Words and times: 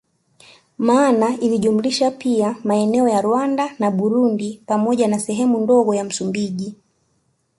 Maana 0.77 1.37
ilijumlisha 1.37 2.11
pia 2.11 2.55
maeneo 2.63 3.07
ya 3.09 3.21
Rwanda 3.21 3.73
na 3.79 3.91
Burundi 3.91 4.61
pamoja 4.65 5.07
na 5.07 5.19
sehemu 5.19 5.59
ndogo 5.59 5.95
ya 5.95 6.03
Msumbiji 6.03 6.75